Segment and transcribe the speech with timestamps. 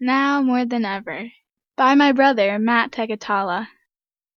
[0.00, 1.30] Now more than ever.
[1.76, 3.68] By my brother, Matt Tegatala.